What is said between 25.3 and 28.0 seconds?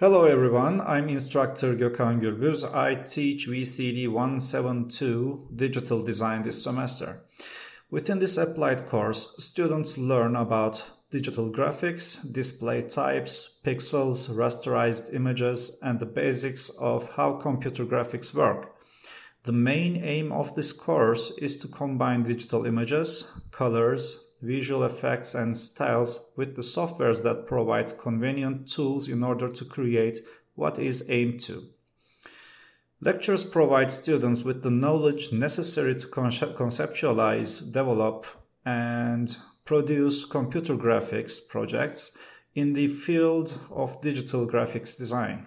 and styles with the softwares that provide